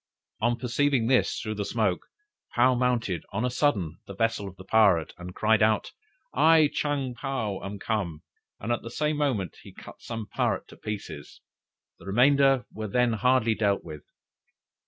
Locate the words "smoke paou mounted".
1.63-3.23